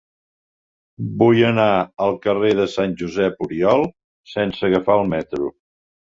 [1.17, 1.67] Vull anar
[2.05, 3.85] al carrer de Sant Josep Oriol
[4.31, 5.51] sense agafar el metro.